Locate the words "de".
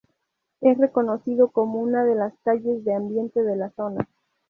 2.07-2.15, 2.83-2.95, 3.43-3.55